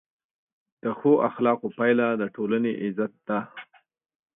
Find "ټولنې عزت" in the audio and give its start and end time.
2.35-3.13